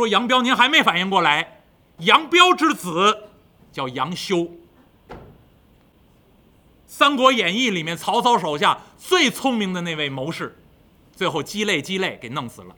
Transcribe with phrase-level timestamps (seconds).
[0.00, 1.60] 说杨彪，您还没反应过来，
[1.98, 3.24] 杨彪之子
[3.70, 4.36] 叫杨修，
[6.86, 10.56] 《三国演义》里面曹操手下最聪明的那位谋士，
[11.14, 12.74] 最后鸡肋鸡肋给弄死了，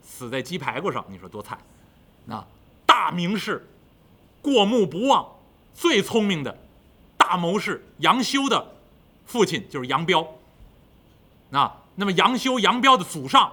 [0.00, 1.58] 死在鸡排骨上，你说多惨！
[2.26, 2.46] 那
[2.86, 3.68] 大名士，
[4.40, 5.26] 过目不忘，
[5.74, 6.56] 最聪明的
[7.16, 8.64] 大谋士杨修的
[9.26, 10.24] 父亲就是杨彪。
[11.50, 13.52] 那那么杨修、杨彪的祖上，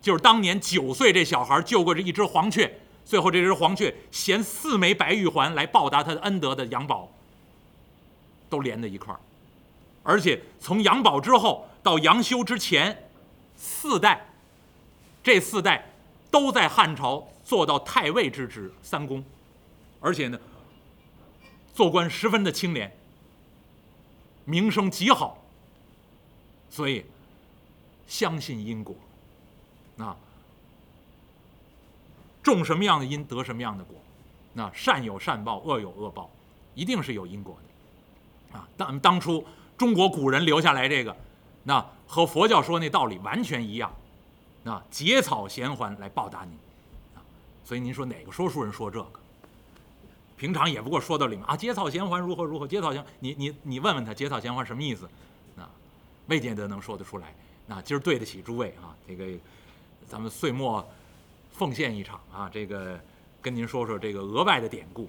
[0.00, 2.72] 就是当年九岁这小孩救过这一只黄雀，
[3.04, 7.10] 最后这只黄雀衔四枚白玉环来报答他的恩德的杨宝，
[8.48, 9.20] 都连在一块儿。
[10.02, 13.10] 而且从杨宝之后到杨修之前，
[13.56, 14.26] 四代，
[15.22, 15.90] 这四代
[16.30, 19.22] 都在汉朝做到太尉之职，三公，
[20.00, 20.38] 而且呢，
[21.74, 22.96] 做官十分的清廉，
[24.44, 25.44] 名声极好，
[26.70, 27.04] 所以。
[28.06, 28.96] 相信因果，
[29.98, 30.16] 啊，
[32.42, 33.96] 种什么样的因得什么样的果，
[34.52, 36.30] 那善有善报，恶有恶报，
[36.74, 37.56] 一定是有因果
[38.52, 39.44] 的，啊，当当初
[39.76, 41.16] 中国古人留下来这个，
[41.64, 43.92] 那和佛教说那道理完全一样，
[44.64, 46.52] 啊，结草衔环来报答您，
[47.14, 47.22] 啊，
[47.64, 49.20] 所以您说哪个说书人说这个？
[50.36, 55.04] 平常也不过说到里面啊，结草衔环如何如何，结草衔，你你你问问他结草衔环什么意思，
[55.56, 55.68] 啊，
[56.28, 57.34] 未见得能说得出来。
[57.66, 59.26] 那今儿对得起诸位啊，这个
[60.08, 60.86] 咱们岁末
[61.52, 62.98] 奉献一场啊，这个
[63.42, 65.08] 跟您说说这个额外的典故。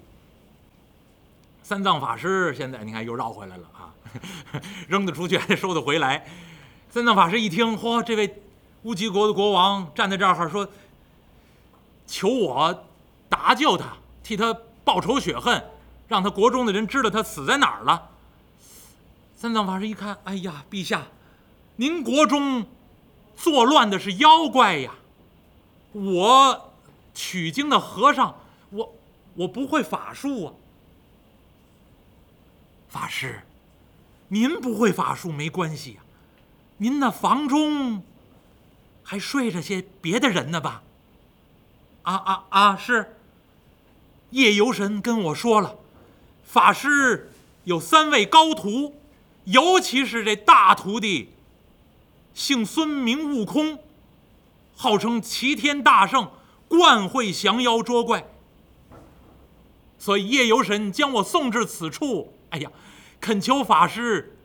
[1.62, 3.94] 三藏法师现在你看又绕回来了啊，
[4.88, 6.26] 扔得出去还得收得回来。
[6.90, 8.42] 三藏法师一听，嚯，这位
[8.82, 10.68] 乌鸡国的国王站在这儿说，
[12.06, 12.84] 求我
[13.28, 14.52] 搭救他，替他
[14.84, 15.64] 报仇雪恨，
[16.08, 18.10] 让他国中的人知道他死在哪儿了。
[19.36, 21.06] 三藏法师一看，哎呀，陛下。
[21.76, 22.66] 您国中
[23.36, 24.94] 作乱的是妖怪呀！
[25.92, 26.72] 我
[27.14, 28.94] 取经的和尚，我
[29.34, 30.54] 我不会法术啊。
[32.88, 33.42] 法师，
[34.28, 36.00] 您不会法术没关系呀，
[36.78, 38.02] 您那房中
[39.02, 40.82] 还睡着些别的人呢吧？
[42.02, 42.76] 啊啊啊！
[42.76, 43.16] 是。
[44.30, 45.76] 夜游神跟我说了，
[46.44, 47.32] 法师
[47.64, 48.94] 有三位高徒，
[49.44, 51.30] 尤其是这大徒弟。
[52.34, 53.78] 姓孙名悟空，
[54.76, 56.30] 号称齐天大圣，
[56.68, 58.26] 惯会降妖捉怪。
[59.98, 62.70] 所以夜游神将我送至此处，哎呀，
[63.20, 64.38] 恳求法师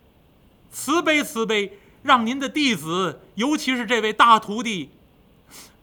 [0.69, 4.90] 慈悲慈悲，让您的弟子，尤其是这位大徒弟，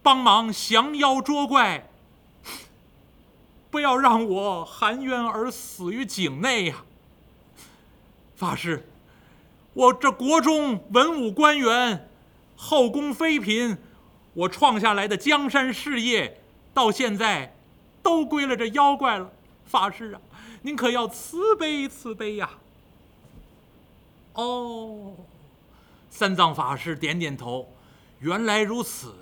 [0.02, 1.88] 帮忙降妖捉怪，
[3.70, 6.84] 不要让我含冤而死于井内呀！
[8.36, 8.86] 法师。
[9.74, 12.08] 我这国中文武官员，
[12.56, 13.78] 后宫妃嫔，
[14.34, 16.42] 我创下来的江山事业，
[16.74, 17.56] 到现在
[18.02, 19.32] 都归了这妖怪了。
[19.64, 20.20] 法师啊，
[20.60, 22.50] 您可要慈悲慈悲呀！
[24.34, 25.14] 哦，
[26.10, 27.72] 三藏法师点点头，
[28.20, 29.14] 原来如此。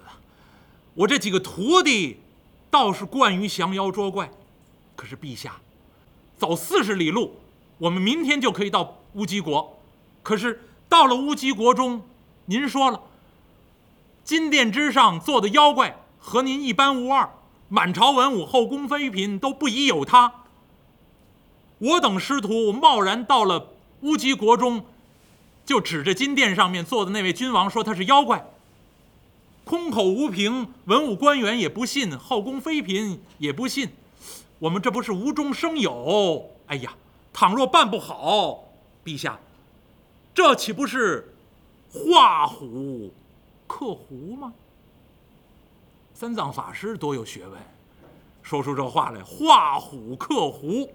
[0.95, 2.21] 我这几个徒弟
[2.69, 4.29] 倒是惯于降妖捉怪，
[4.97, 5.61] 可是陛下，
[6.37, 7.37] 走四十里路，
[7.79, 9.80] 我们明天就可以到乌鸡国。
[10.23, 12.03] 可是到了乌鸡国中，
[12.47, 13.01] 您说了，
[14.25, 17.31] 金殿之上坐的妖怪和您一般无二，
[17.69, 20.33] 满朝文武、后宫妃嫔都不宜有他。
[21.79, 23.69] 我等师徒贸然到了
[24.03, 24.85] 乌鸡国中，
[25.65, 28.45] 就指着金殿上面坐的那位君王说他是妖怪，
[29.65, 33.89] 空口无凭，文武官员也不信，后宫妃嫔也不信，
[34.59, 36.51] 我们这不是无中生有？
[36.67, 36.93] 哎呀，
[37.33, 38.65] 倘若办不好，
[39.05, 39.39] 陛下。
[40.43, 41.35] 这岂不是
[41.93, 43.13] 画虎
[43.67, 44.51] 克狐吗？
[46.15, 47.61] 三藏法师多有学问，
[48.43, 50.91] 说出这话来，画虎克狐，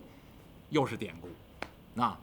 [0.69, 1.29] 又是典故。
[1.94, 2.17] 那，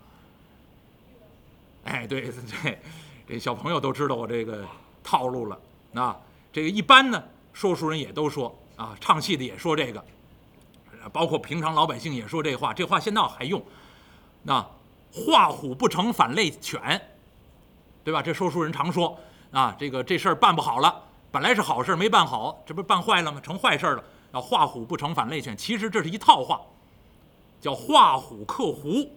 [1.84, 2.22] 哎，对
[2.62, 2.80] 对，
[3.28, 4.66] 这小朋友都知道我这个
[5.04, 5.56] 套路了。
[5.92, 6.16] 那
[6.52, 7.22] 这个一般呢，
[7.52, 10.04] 说书人也都说啊，唱戏的也说这个，
[11.12, 13.64] 包括平常老百姓也说这话，这话现在还用。
[14.42, 14.68] 那。
[15.14, 16.98] 画虎不成反类犬，
[18.04, 18.20] 对吧？
[18.22, 19.18] 这说书人常说
[19.50, 23.40] 啊，这个这事儿办不好了，本来是好事没办好，这不办坏了吗？
[23.40, 24.04] 成坏事了。
[24.32, 26.60] 要画虎不成反类犬，其实这是一套话，
[27.60, 29.10] 叫画虎克狐。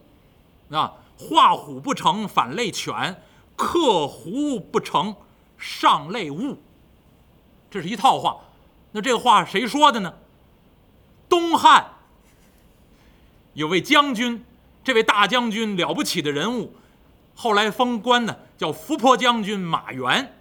[0.70, 3.20] 啊，画虎不成反类犬，
[3.56, 5.16] 克狐不成
[5.56, 6.58] 上类物。
[7.70, 8.36] 这是一套话。
[8.92, 10.14] 那这个话谁说的呢？
[11.28, 11.92] 东汉
[13.54, 14.44] 有位将军。
[14.84, 16.72] 这位大将军了不起的人物，
[17.34, 20.32] 后来封官呢，叫伏波将军马援，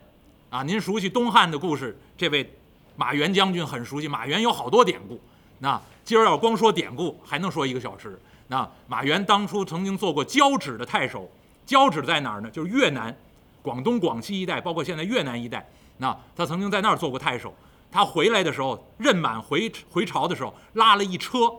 [0.50, 2.50] 啊，您熟悉东汉的故事，这位
[2.96, 5.20] 马援将军很熟悉，马援有好多典故。
[5.60, 8.20] 那今儿要光说典故，还能说一个小时。
[8.48, 11.30] 那马援当初曾经做过交趾的太守，
[11.66, 12.50] 交趾在哪儿呢？
[12.52, 13.16] 就是越南、
[13.62, 15.68] 广东、广西一带，包括现在越南一带。
[15.98, 17.54] 那他曾经在那儿做过太守。
[17.92, 21.52] 他回来的时候，任满回回朝的时候，拉了一车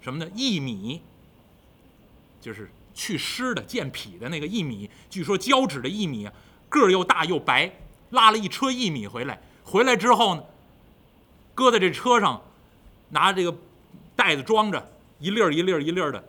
[0.00, 0.30] 什么呢？
[0.34, 1.02] 薏米，
[2.40, 4.88] 就是去湿的、健脾的那个薏米。
[5.08, 6.28] 据说交趾的薏米
[6.68, 7.72] 个儿又大又白，
[8.10, 9.40] 拉了一车薏米回来。
[9.62, 10.42] 回来之后呢，
[11.54, 12.42] 搁在这车上，
[13.10, 13.54] 拿这个
[14.16, 16.22] 袋子装着，一粒儿一粒儿一粒儿的。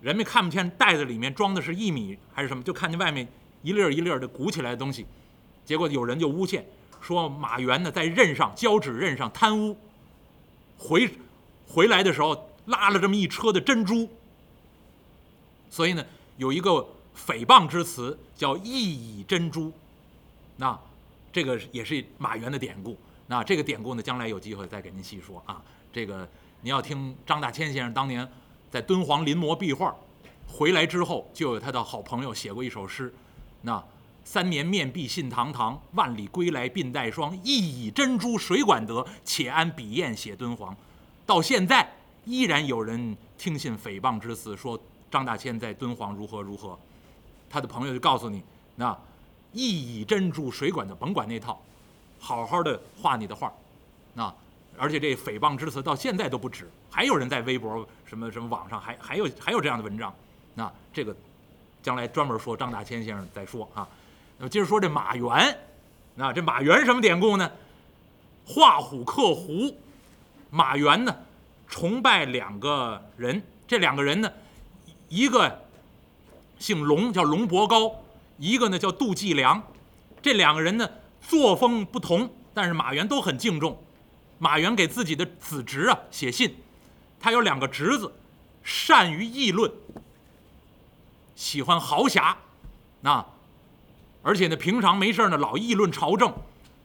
[0.00, 3.26] 人们看不见袋子里面装的是薏米还是什么，就看见外面
[3.62, 5.04] 一粒儿一粒儿的鼓起来的东西。
[5.64, 6.64] 结果有人就诬陷
[7.00, 9.76] 说马援呢在任上交趾任上贪污，
[10.76, 11.10] 回
[11.66, 14.08] 回来的时候拉了这么一车的珍珠。
[15.78, 16.04] 所以呢，
[16.38, 16.84] 有一个
[17.16, 19.72] 诽谤之词叫“一以珍珠”，
[20.58, 20.76] 那
[21.32, 22.98] 这个也是马原的典故。
[23.28, 25.62] 那这个典故呢，将来有机会再给您细说啊。
[25.92, 26.28] 这个
[26.62, 28.28] 您要听张大千先生当年。
[28.72, 29.94] 在敦煌临摹壁画，
[30.48, 33.14] 回来之后就有他的好朋友写过一首诗，
[33.62, 33.80] 那
[34.24, 37.38] 三年面壁信堂堂，万里归来鬓带霜。
[37.44, 39.06] 一以珍珠谁管得？
[39.24, 40.76] 且安笔砚写敦煌。
[41.24, 41.88] 到现在
[42.24, 44.76] 依然有人听信诽谤之词，说
[45.10, 46.78] 张大千在敦煌如何如何。
[47.50, 48.42] 他的朋友就告诉你，
[48.76, 48.96] 那
[49.52, 50.94] 一以珍珠水管的？
[50.94, 51.60] 甭管那套，
[52.18, 53.52] 好好的画你的画，
[54.14, 54.32] 那。
[54.80, 60.14] 而且这诽谤之词到现在都不止，还有人在微博什么什么网上还还有还有这样的文章，
[60.54, 61.12] 那这个
[61.82, 63.88] 将来专门说张大千先生再说啊。
[64.36, 65.58] 那么接着说这马原，
[66.14, 67.50] 那这马原什么典故呢？
[68.46, 69.76] 画虎克狐，
[70.48, 71.12] 马原呢
[71.66, 74.32] 崇拜两个人，这两个人呢，
[75.08, 75.64] 一个
[76.58, 78.04] 姓龙叫龙伯高，
[78.38, 79.62] 一个呢叫杜季良，
[80.20, 80.88] 这两个人呢
[81.20, 83.82] 作风不同，但是马援都很敬重。
[84.38, 86.54] 马援给自己的子侄啊写信，
[87.18, 88.12] 他有两个侄子，
[88.62, 89.68] 善于议论，
[91.34, 92.36] 喜欢豪侠，
[93.00, 93.24] 那，
[94.22, 96.32] 而且呢，平常没事呢老议论朝政，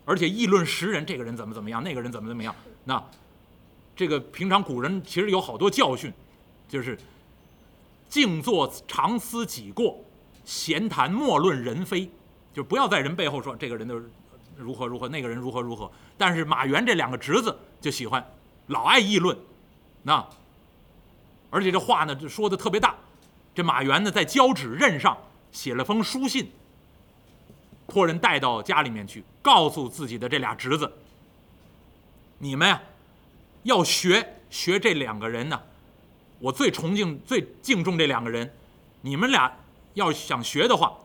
[0.04, 2.56] 而且议论时人，这个人怎么怎么样，那个人怎么怎么样。
[2.86, 3.04] 那，
[3.96, 6.12] 这个平常古人其实有好多教训，
[6.68, 6.98] 就是
[8.14, 10.00] 静坐常思己过，
[10.46, 12.12] 闲谈莫论人非，
[12.54, 14.00] 就不要在人背后说这个人的。
[14.56, 18.24] 如何如何，那个人如何如何，但是马援这两个侄子就喜欢，
[18.68, 19.36] 老爱议论，
[20.04, 20.24] 那，
[21.50, 22.96] 而且这话呢就说的特别大，
[23.56, 25.18] 这马援呢在交趾任上
[25.52, 26.52] 写了封书信，
[27.88, 30.94] 托人带到家里面去，告诉自己的这俩侄子，
[32.38, 32.80] 你们呀
[33.64, 35.60] 要学学这两个人呢，
[36.44, 38.54] 我最崇敬最敬重这两个人，
[39.00, 39.50] 你们俩
[39.94, 40.98] 要想学的话，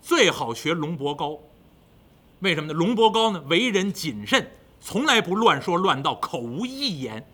[0.00, 1.36] 最好学龙伯高。
[2.38, 2.72] 为什么呢？
[2.72, 7.26] 龙伯高呢，为人谨慎，从来不乱说乱道，口无一言，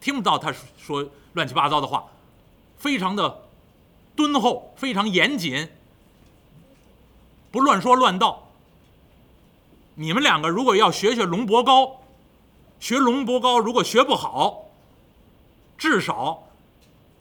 [0.00, 2.08] 听不到他说乱七八糟的话，
[2.76, 3.44] 非常的
[4.16, 5.68] 敦厚，非常严谨，
[7.52, 8.48] 不乱说乱道。
[9.94, 12.00] 你们两个如果要学学龙伯高，
[12.80, 14.64] 学龙伯高，如果学不好，
[15.78, 16.42] 至少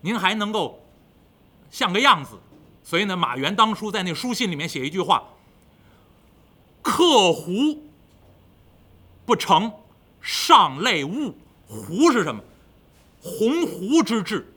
[0.05, 0.79] 您还能够
[1.71, 2.37] 像个样子。
[2.83, 5.23] 所以呢，马原当初在那书信里面写一句话。
[6.83, 7.81] 克狐
[9.25, 9.73] 不成，
[10.21, 11.35] 上类物。
[11.67, 12.43] 狐是什么？
[13.19, 14.53] 鸿鹄之志。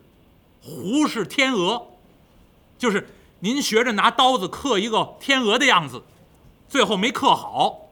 [0.60, 1.86] 狐是天鹅，
[2.76, 3.08] 就是
[3.40, 6.02] 您学着拿刀子刻一个天鹅的样子，
[6.68, 7.88] 最后没刻好，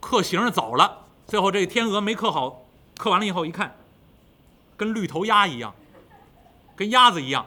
[0.00, 2.62] 刻形走了，最后这天鹅没刻好，
[2.96, 3.76] 刻完了以后一看，
[4.78, 5.74] 跟绿头鸭一样，
[6.76, 7.46] 跟鸭子一样，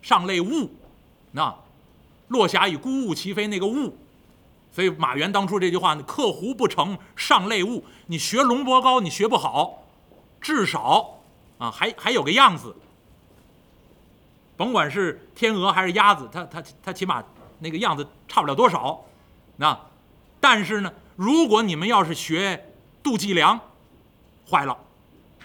[0.00, 0.70] 上类物。
[1.32, 1.54] 那
[2.28, 3.92] 落霞与孤鹜齐飞，那个鹜。
[4.70, 7.84] 所以马原当初这句话呢，克狐不成，上类物。
[8.06, 9.82] 你学龙伯高，你学不好，
[10.40, 11.18] 至少
[11.58, 12.76] 啊，还还有个样子。
[14.56, 17.24] 甭管是天鹅还是鸭子，它它它起码
[17.58, 19.04] 那个样子差不了多少。
[19.56, 19.78] 那，
[20.38, 23.58] 但是呢，如果你们要是学杜季良，
[24.48, 24.76] 坏了。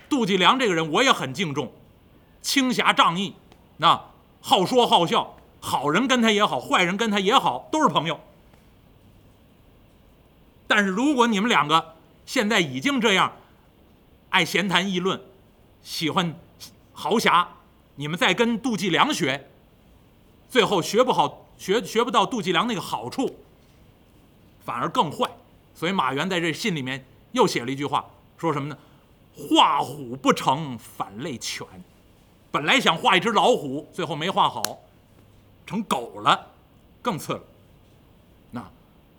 [0.09, 1.71] 杜季良这个人我也很敬重，
[2.43, 3.33] 清侠仗义，
[3.77, 3.99] 那
[4.41, 8.19] 好说好笑，好人跟他也好，坏人跟他也好，都是朋友。
[10.67, 11.95] 但是如果你们两个
[12.25, 13.33] 现在已经这样，
[14.29, 15.21] 爱闲谈议论，
[15.81, 16.35] 喜欢
[16.91, 17.47] 豪侠，
[17.95, 19.49] 你们再跟杜季良学，
[20.49, 23.39] 最后学不好，学学不到杜季良那个好处，
[24.65, 25.29] 反而更坏。
[25.73, 28.05] 所以马原在这信里面又写了一句话，
[28.37, 28.77] 说什么呢？
[29.35, 31.65] 画虎不成反类犬，
[32.53, 34.77] 本来想画一只老虎，最后没画好，
[35.65, 36.39] 成狗了，
[37.01, 37.41] 更次了。
[38.51, 38.63] 那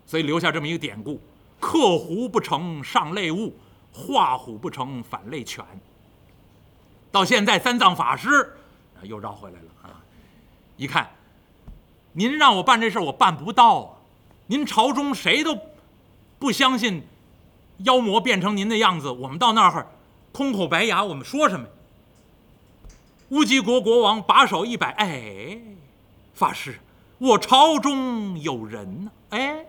[0.07, 1.21] 所以留下这么一个典故。
[1.59, 3.53] 克狐不成上类物，
[3.93, 5.65] 画虎不成反类犬。
[7.11, 8.55] 到现在，三藏法师
[9.03, 9.99] 又绕回来了啊！
[10.77, 11.11] 一看，
[12.13, 13.91] 您让我办这事我办不到啊！
[14.47, 15.59] 您朝中谁都
[16.39, 17.03] 不相信
[17.79, 19.89] 妖魔变成您的样子，我们到那儿
[20.31, 21.67] 空口白牙，我们说什么？
[23.31, 25.59] 乌鸡国国王把手一摆，哎，
[26.35, 26.79] 法师，
[27.19, 29.11] 我朝中有人呢。
[29.31, 29.65] 哎，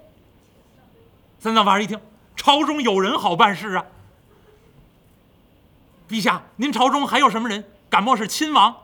[1.39, 1.99] 三藏法师一听，
[2.35, 3.85] 朝中有人好办事啊。
[6.07, 7.63] 陛下，您朝中还有什么人？
[7.89, 8.75] 敢莫是亲王？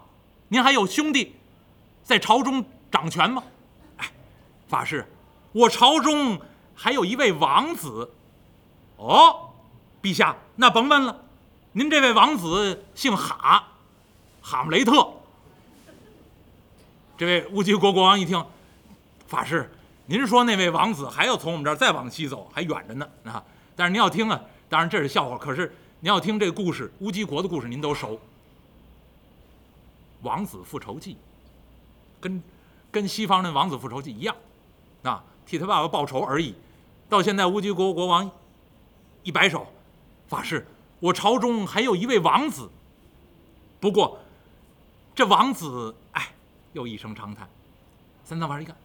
[0.48, 1.36] 您还有兄弟
[2.04, 3.44] 在朝中掌权吗？
[3.98, 4.10] 哎，
[4.68, 5.06] 法师，
[5.52, 6.40] 我朝中
[6.74, 8.10] 还有一位王子。
[8.96, 9.50] 哦，
[10.02, 11.26] 陛下，那甭问了，
[11.74, 13.68] 您这位王子姓哈。
[14.42, 15.08] 哈姆雷特，
[17.18, 18.44] 这位乌鸡国国王一听，
[19.28, 19.70] 法师，
[20.08, 23.42] 您说那位王子还要从我们这儿再往西走，还远着呢啊！
[23.76, 28.20] 但是您要听啊，当然这是笑话，可是您要听这个故事，乌鸡国的故事您都熟。
[30.24, 31.16] 王子复仇记，
[32.20, 32.44] 跟
[32.92, 34.36] 跟西方的王子复仇记一样，
[35.04, 36.56] 啊，替他爸爸报仇而已。
[37.08, 38.30] 到现在乌鸡国国王
[39.24, 39.68] 一摆手，
[40.28, 40.66] 法师，
[41.00, 42.68] 我朝中还有一位王子，
[43.80, 44.18] 不过。
[45.22, 46.30] 这王子，哎，
[46.74, 47.48] 又一声长叹。
[48.26, 48.76] 三藏法师一看，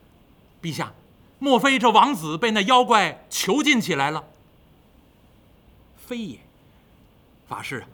[0.60, 0.92] 陛下，
[1.38, 4.22] 莫非这王子被那妖怪囚禁起来了？
[5.96, 6.38] 非也，
[7.48, 7.86] 法师，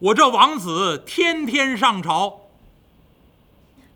[0.00, 2.40] 我这王子天天上朝，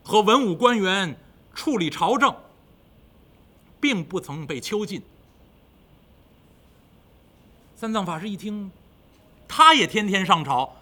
[0.04, 1.18] 和文武官员
[1.52, 2.32] 处理朝政，
[3.80, 5.02] 并不曾被囚禁。
[7.74, 8.70] 三藏法师一听，
[9.48, 10.76] 他也天天上朝，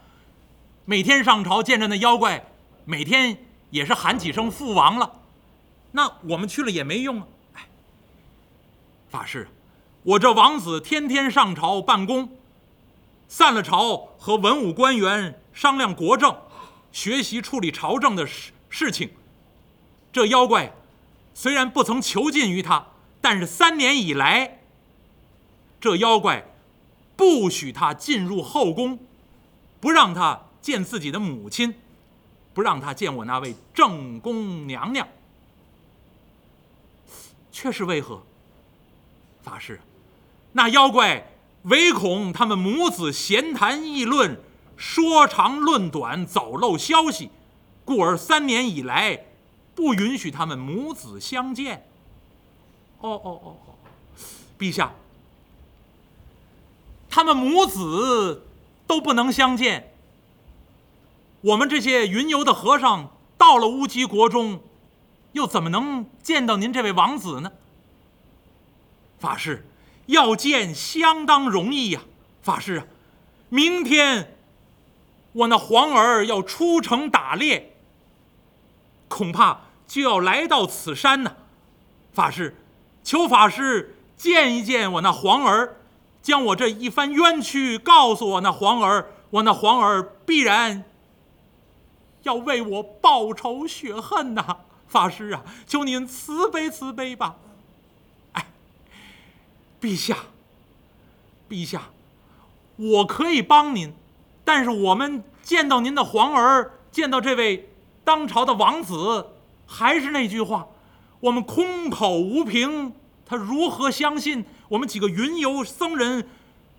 [0.85, 2.45] 每天上朝见着那妖怪。
[2.85, 3.39] 每天
[3.71, 5.21] 也是喊几声父王了，
[5.93, 7.27] 那我们去了也没用啊！
[7.55, 7.69] 哎，
[9.09, 9.49] 法师，
[10.03, 12.37] 我这王子天天上朝办公，
[13.29, 16.37] 散了朝和文武官员商量国政，
[16.91, 19.11] 学习处理朝政的事事情。
[20.13, 20.73] 这妖怪
[21.35, 22.87] 虽然不曾囚禁于他，
[23.21, 24.59] 但是三年以来，
[25.81, 26.45] 这妖怪
[27.17, 28.99] 不许他进入后宫，
[29.81, 31.75] 不让他见自己的母亲。
[32.53, 35.07] 不让他见我那位正宫娘娘，
[37.53, 38.23] 却是为何？
[39.43, 39.81] 法师，
[40.53, 44.39] 那妖怪唯恐他们母子闲谈议论，
[44.77, 47.31] 说长论短，走漏消息，
[47.85, 49.27] 故而三年以来
[49.75, 51.87] 不允许他们母子相见。
[53.01, 53.75] 哦哦哦哦，
[54.59, 54.93] 陛下，
[57.09, 58.47] 他们母子
[58.87, 59.95] 都不能相见。
[61.43, 64.61] 我们这些云游的和尚到了乌鸡国中，
[65.33, 67.53] 又怎么能见到您这位王子呢？
[69.19, 69.67] 法师，
[70.07, 72.01] 要见相当容易呀！
[72.43, 72.87] 法师啊，
[73.49, 74.37] 明天
[75.33, 77.75] 我那皇儿要出城打猎，
[79.09, 81.37] 恐怕就要来到此山呢。
[82.13, 82.57] 法师，
[83.03, 85.77] 求法师见一见我那皇儿，
[86.21, 90.85] 将我这一番冤屈告诉我那皇儿，我那皇儿必然。
[92.23, 97.37] 要为我报仇雪恨呐，法师啊，求您慈悲慈悲吧！
[98.33, 98.47] 哎，
[99.81, 100.17] 陛下，
[101.49, 101.91] 陛下，
[102.77, 103.95] 我可以帮您，
[104.45, 107.71] 但是我们见到您的皇儿，见到这位
[108.05, 109.27] 当朝的王子，
[109.67, 110.67] 还是那句话，
[111.21, 112.93] 我们空口无凭，
[113.25, 116.29] 他如何相信我们几个云游僧人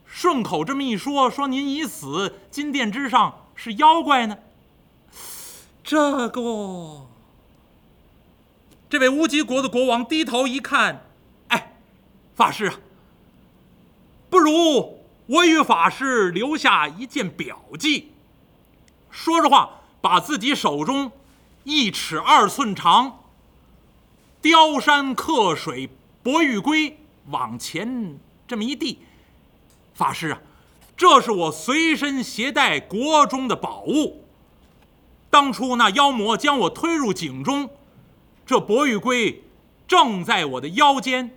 [0.06, 4.38] 顺口这么一说，说您已死，金殿之上是妖怪呢？
[5.92, 7.06] 这个，
[8.90, 11.06] 这位乌鸡国的国王低头一看，
[11.50, 11.74] 哎，
[12.34, 12.80] 法师啊，
[14.30, 18.14] 不如我与法师留下一件表记。
[19.10, 21.12] 说着话，把自己手中
[21.66, 23.26] 一尺二寸长、
[24.42, 25.90] 雕山刻水
[26.24, 28.18] 博玉龟往前
[28.48, 29.00] 这么一递，
[29.94, 30.40] 法师啊，
[30.96, 34.24] 这是我随身携带国中的宝物。
[35.32, 37.70] 当初那妖魔将我推入井中，
[38.46, 39.42] 这博玉龟
[39.88, 41.32] 正在我的腰间，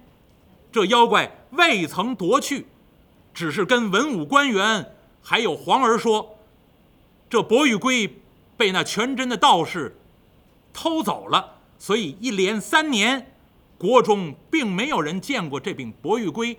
[0.72, 2.66] 这妖怪未曾夺去，
[3.32, 6.36] 只是跟文武官员还有皇儿说，
[7.30, 8.18] 这博玉龟
[8.56, 9.96] 被那全真的道士
[10.72, 13.32] 偷走了，所以一连三年，
[13.78, 16.58] 国中并没有人见过这柄博玉龟。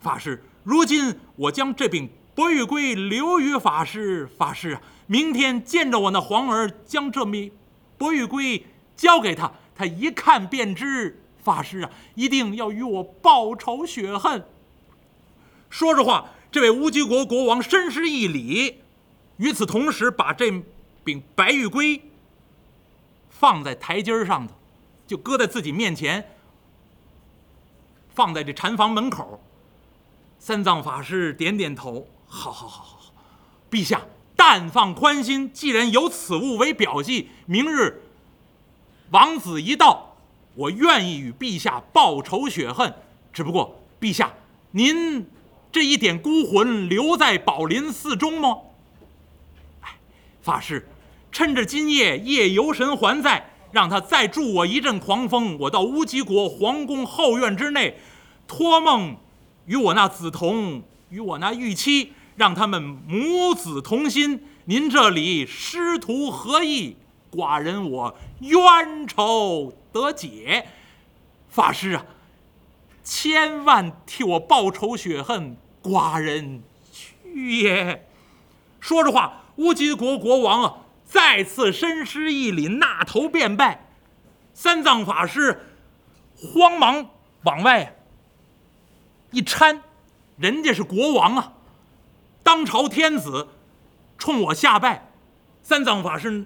[0.00, 4.78] 法师，如今我将这柄博玉龟留于法师，法师。
[5.06, 7.52] 明天见着我那皇儿，将这枚
[7.98, 8.64] 博玉龟
[8.96, 14.42] 交给他，他一看便知法师啊，一定要与我报仇雪恨。
[15.68, 18.80] 说着话，这位乌鸡国国王深施一礼，
[19.36, 20.62] 与此同时，把这
[21.04, 22.00] 柄白玉圭
[23.28, 24.54] 放在台阶上头，
[25.06, 26.30] 就搁在自己面前，
[28.08, 29.42] 放在这禅房门口。
[30.38, 33.12] 三藏法师点点头，好好好好好，
[33.70, 34.00] 陛下
[34.34, 38.02] 但放宽心，既然有此物为表记，明日
[39.10, 40.16] 王子一到，
[40.54, 42.94] 我愿意与陛下报仇雪恨。
[43.34, 44.32] 只不过，陛下
[44.70, 45.26] 您。
[45.70, 48.58] 这一点孤魂留在宝林寺中吗？
[49.80, 49.96] 哎，
[50.42, 50.86] 法师，
[51.30, 57.98] 趁着今夜夜游神还在，让他再助我一阵狂风，我到乌鸡国皇宫后院之内，
[58.46, 59.16] 托梦
[59.64, 62.12] 与我那梓童，与我那玉妻，
[62.42, 64.42] 让他们母子同心。
[64.64, 66.96] 您这里师徒合意，
[67.30, 70.66] 寡人我冤仇得解。
[71.48, 72.04] 法师啊，
[73.04, 75.56] 千万替我报仇雪恨。
[75.84, 78.08] 寡人去也。
[78.80, 83.86] 说着话，乌鸡国国王啊，再次深施一礼，纳头便拜。
[84.52, 85.60] 三藏法师
[86.34, 87.08] 慌忙
[87.44, 87.94] 往外
[89.30, 89.78] 一搀，
[90.36, 91.52] 人家是国王啊，
[92.42, 93.48] 当朝天子，
[94.18, 95.08] 冲我下拜。
[95.62, 96.44] 三藏法师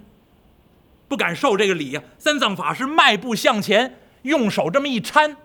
[1.07, 2.03] 不敢受这个礼呀。
[2.19, 5.35] 三藏法师迈步向前，用手这么一搀。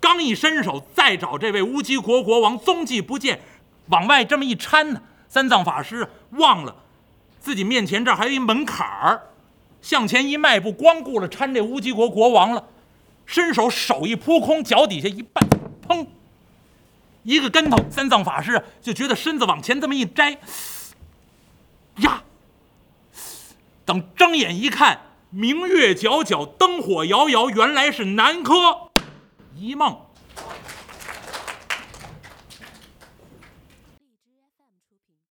[0.00, 3.40] 刚一伸手，再找这位乌鸡国国王踪迹不见，
[3.88, 6.74] 往外这么一搀呢，三藏法师忘了
[7.40, 9.22] 自己面前这儿还有一门槛儿，
[9.82, 12.64] 向前一迈步，光顾了搀这乌鸡国国王了，
[13.26, 15.46] 伸手手一扑空，脚底下一绊，
[15.86, 16.06] 砰，
[17.22, 20.38] 一个跟头，三藏法师就觉得身子往前这么一摘，
[21.96, 22.22] 呀，
[23.84, 28.90] 等睁眼一看，明月皎皎，灯火遥遥，原来是南柯。
[29.56, 30.07] 一梦。